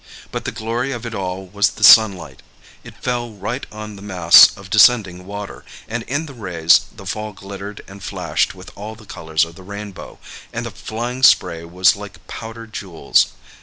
[0.31, 2.41] But the glory of it all was the sunlight.
[2.83, 7.33] It fell right on the mass of descending water; and in the rays the fall
[7.33, 10.17] glittered and flashed with all the colours of the rainbow,
[10.51, 13.27] and the flying spray was like powdered jewels.